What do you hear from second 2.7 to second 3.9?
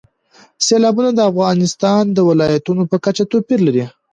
په کچه توپیر لري.